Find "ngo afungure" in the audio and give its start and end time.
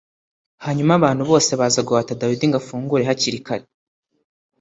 2.47-3.03